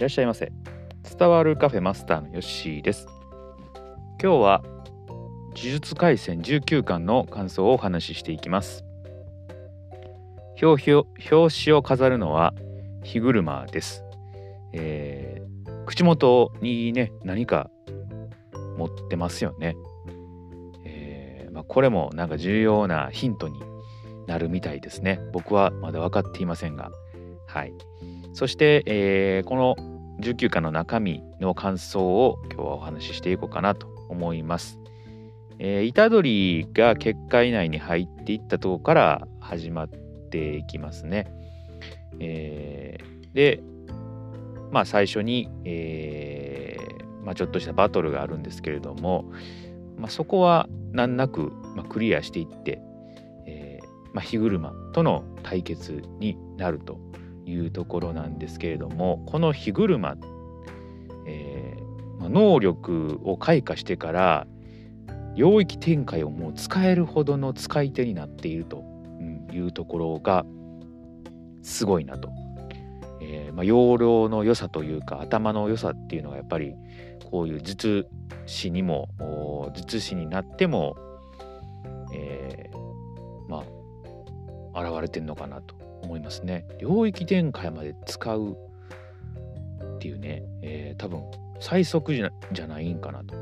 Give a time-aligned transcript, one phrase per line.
[0.00, 0.50] いらっしゃいませ。
[1.18, 3.06] 伝わるカフェマスターのヨッシーです。
[4.18, 8.82] 今日は呪術廻戦19巻の感想をお話ししていきます。
[10.62, 12.54] 表紙を飾るのは
[13.04, 14.02] 火車です、
[14.72, 17.70] えー、口元にね何か
[18.78, 19.76] 持ってますよね、
[20.86, 23.60] えーまあ、これもなんか重要なヒントに
[24.26, 25.20] なるみたいですね。
[25.34, 26.90] 僕はまだ分かっていませんが。
[27.46, 27.74] はい。
[28.32, 29.89] そして、えー、この
[30.20, 34.78] 19巻の中身の感想を今日はお話ししていこうかなと思います。
[35.58, 39.88] えー、虎杖が結界内に入っていったところから始まっ
[40.30, 41.30] ていきますね。
[42.18, 43.62] えー、で、
[44.70, 49.30] まあ最初に、えーまあ、ちょっとしたバトルがあるんですけれども、
[49.96, 52.80] まあ、そこは難なく、ま、クリアしていって、
[53.46, 56.98] えーまあ、火車との対決になると
[57.46, 60.16] いうところなんですけれどもこの火車、
[61.26, 64.46] えー、能力を開花してから
[65.34, 68.84] 領域展開をもう使えるほどの使い手になっていると
[69.52, 70.44] いうところが
[71.62, 72.30] すごいなと。
[73.22, 76.74] えー、まあ、容量の良さというか頭の良さっていうのがやっぱり
[77.30, 78.08] こういう術
[78.46, 80.96] 師にも術師になっても、
[82.12, 83.62] えー、ま
[84.74, 85.79] あ現れてんのかなと
[86.10, 86.66] 思いますね。
[86.80, 88.56] 領域展開まで使う
[89.96, 91.22] っていうね、えー、多分
[91.60, 93.36] 最速じゃじゃないんかなと、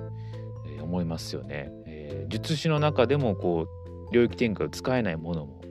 [0.67, 1.71] えー、思いますよね。
[1.87, 3.67] えー、術師の中でもこ
[4.11, 5.63] う領域展開を使えないものも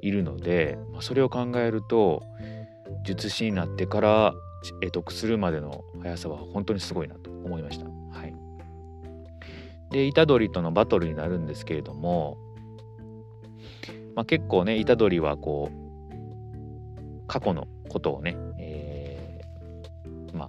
[0.00, 2.22] いるので、まあ、それを考えると
[3.04, 4.34] 術師になってから
[4.92, 7.86] 得するまでの速さは本当にすごいなと思いました。
[7.86, 8.34] はい、
[9.90, 12.38] で虎杖とのバトルになるんですけれども、
[14.14, 15.87] まあ、結構ね虎杖はこう
[17.28, 20.48] 過去のことをね、えー、まあ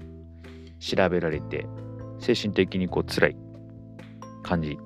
[0.80, 1.68] 調べられて
[2.20, 3.38] 精神的にこう辛い
[4.42, 4.80] 感じ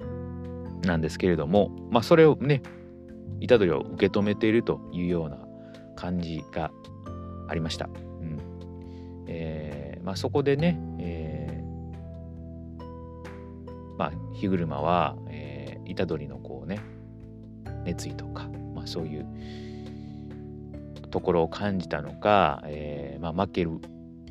[0.81, 2.62] なんですけれどもまあそれをね
[3.48, 5.38] 虎杖を受け止めているというような
[5.96, 6.72] 感じが
[7.48, 7.88] ありました。
[7.88, 7.90] う
[8.24, 8.40] ん
[9.28, 16.80] えーまあ、そこでね、えー、まあ火車は、えー、虎杖のこうね
[17.86, 19.25] 熱意とか、まあ、そういう
[21.13, 23.79] ところを感じたのか、えー、まあ、負ける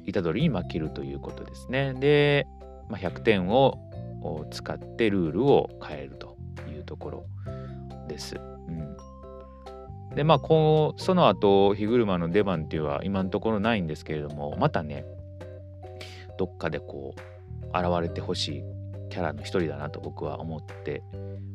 [0.04, 1.94] 虎杖に負けるということですね。
[1.94, 2.44] で、
[2.88, 3.78] まあ、100点を
[4.50, 6.37] 使ってルールを変えると
[6.69, 7.26] いうところ
[8.09, 8.34] です。
[8.34, 15.04] うん、でまあこうその後火車の出番っていうのは今のところないんですけれどもまたね
[16.37, 18.64] どっかでこう現れてほしい
[19.09, 21.04] キャラの一人だなと僕は思って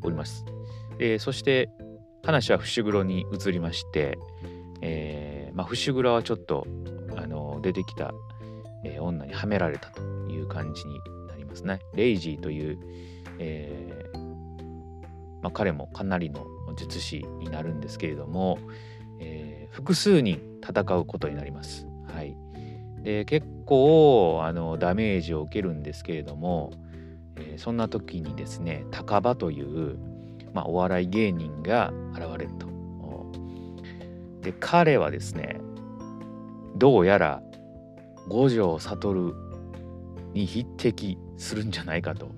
[0.03, 0.45] おります。
[0.97, 1.69] でそして
[2.23, 4.17] 話は伏黒に移りまして、
[4.81, 6.67] えー、まあ、伏黒はちょっと
[7.15, 8.13] あの出てきた、
[8.83, 11.79] えー、女にはめられたという感じになりますね。
[11.95, 12.79] レイジーという、
[13.39, 14.17] えー、
[15.41, 16.45] まあ、彼もかなりの
[16.75, 18.59] 術師になるんですけれども、
[19.19, 21.87] え複数人戦うことになります。
[22.07, 22.37] はい、
[23.03, 26.71] で結構あのダメージを受けるんですけれども、
[27.35, 29.97] えそんな時にですね高場という、
[30.53, 32.66] まあ、お笑い芸人が現れると。
[34.47, 35.59] で彼はですね
[36.75, 37.41] どうやら
[38.29, 39.33] 五条悟
[40.33, 42.31] に匹敵するんじゃないかと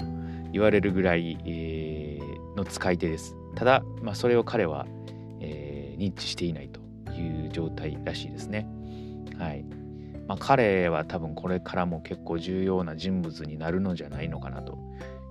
[0.52, 3.36] 言われるぐらい、えー、の使い手です。
[3.56, 4.88] ただ、まあ、それを彼は、
[5.40, 6.80] えー、認知していないと
[7.12, 8.68] いう状態らしいですね。
[9.38, 9.64] はい
[10.28, 14.80] まあ、彼は多分これからも結構重要な人物になるのじゃないのかなと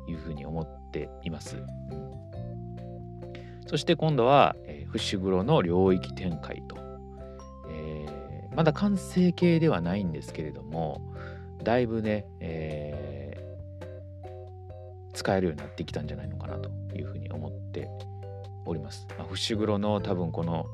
[0.08, 1.56] いうふうに思っています。
[3.68, 6.76] そして今度は、えー、伏黒の領域展開と、
[7.70, 11.02] えー、まだ完成形ではないんですけれども
[11.62, 17.90] だいぶね、えー、使えるようになってきたんじゃないのかなというふうに思って
[18.64, 19.06] おります。
[19.18, 20.66] まあ、伏黒の多分この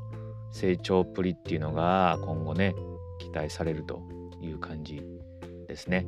[0.52, 2.74] 成長っぷりっていうのが今後ね
[3.18, 4.02] 期待されると
[4.40, 5.02] いう感じ
[5.66, 6.06] ですね。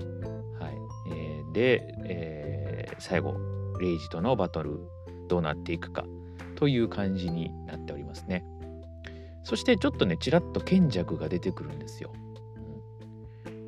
[0.60, 0.74] はい
[1.10, 3.34] えー、で、えー、最後
[3.80, 4.78] レイジとのバトル
[5.28, 6.04] どうなっていくか
[6.56, 8.44] という感じになっておりますね。
[9.44, 12.12] そしてちょっとねちらっと賢弱が出てくるんですよ。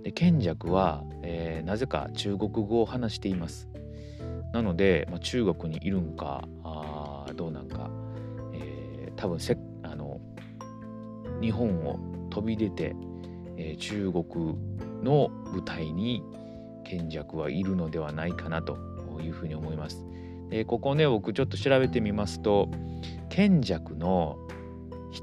[0.02, 3.69] で賢弱は、えー、なぜか中国語を話しています。
[4.52, 7.90] なので、まあ、中国にいるんかあどうなんか、
[8.55, 10.20] えー、多分せあの
[11.40, 11.99] 日本を
[12.31, 12.96] 飛び出て、
[13.56, 14.56] えー、中国
[15.05, 16.23] の舞台に
[16.85, 18.79] 賢弱はいるのではないかなと
[19.20, 20.05] いうふうに思います。
[20.50, 22.69] でここね僕ちょっと調べてみますと
[23.29, 24.39] 賢弱の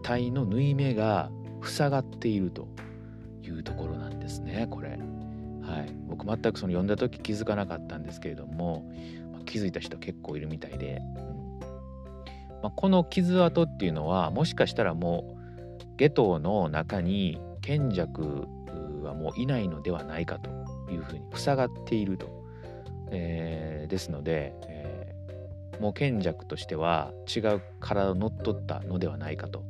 [0.04, 1.32] 額の縫い目が
[1.64, 2.68] 塞がっていると
[3.44, 5.00] いうところなんですねこれ。
[5.62, 8.88] はい、僕全くその読んだ時気づかなかったんですけれども、
[9.34, 11.60] まあ、気づいた人結構いるみたいで、うん。
[12.62, 15.36] まあ、この傷跡っていうのはもしかしたらも
[15.82, 18.48] う下等の中に賢弱
[19.04, 20.50] はもういないのではないかと
[20.92, 22.44] いうふうに塞がっていると、
[23.12, 24.95] えー、ですので、えー、
[25.80, 29.64] もう賢弱としては違う体を乗っ取ったのではないかと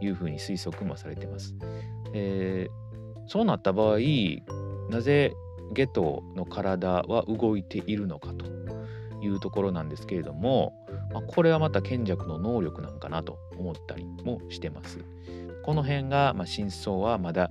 [0.00, 1.54] いうふうに推測もされてます。
[2.12, 3.98] えー、そうなった場合
[4.90, 5.34] なぜ
[5.72, 8.46] ゲトの体は動いているのかと
[9.20, 10.74] いうところなんですけれども、
[11.12, 15.04] まあ、これはまた賢弱の能力なんかなと思ったりもしてます。
[15.64, 17.50] この辺が、まあ、真相はまだ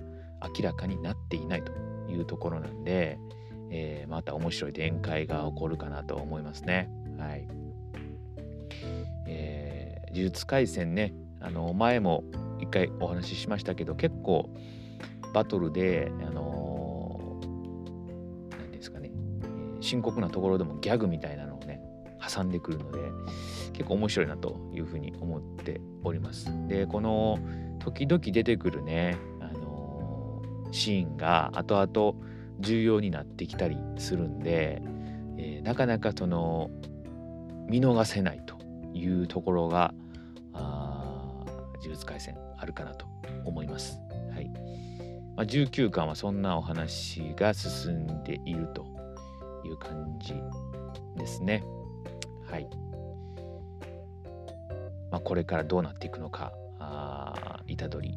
[0.56, 1.72] 明らかになっていないと
[2.10, 3.18] いうところなんで、
[3.70, 6.88] えー、また面白い展開が起こるかなと思いますね。
[7.18, 7.65] はい。
[10.16, 12.24] 呪術廻戦ね、あの前も
[12.58, 14.48] 一回お話ししましたけど、結構
[15.34, 19.10] バトルで、あのー、何ですかね、
[19.80, 21.82] 深刻なところでもギャグみたいなのをね、
[22.26, 22.98] 挟んでくるので、
[23.74, 26.50] 結構面白いなというふうに思っております。
[26.66, 27.38] で、この
[27.78, 32.18] 時々出てくるね、あのー、シーンが後々
[32.60, 34.80] 重要になってきたりするんで、
[35.36, 36.70] えー、なかなかその
[37.68, 38.56] 見逃せないと
[38.94, 39.92] いうところが
[41.86, 43.06] 呪術廻戦あるかなと
[43.44, 43.98] 思います。
[44.34, 44.50] はい
[45.36, 48.86] まあ、19巻はそんなお話が進んでいると
[49.64, 50.34] いう感じ
[51.16, 51.62] ですね。
[52.50, 52.68] はい。
[55.10, 58.14] まあ、これからどうなっていくのか、あ虎杖、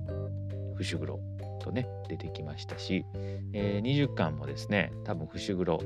[0.75, 1.19] 伏黒
[1.61, 3.05] とね、出てきましたし、
[3.53, 5.79] えー、20巻もですね、多分伏黒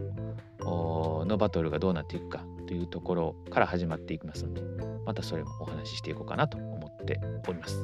[0.59, 4.62] のバトルがどうなっていくかというところから始まっていきますので、
[5.06, 6.57] またそれもお話ししていこうかなと
[7.03, 7.77] っております。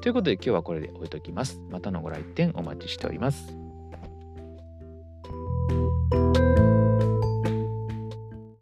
[0.00, 1.60] ということで今日はこれで置いときます。
[1.70, 3.61] またのご来店お待ちしております。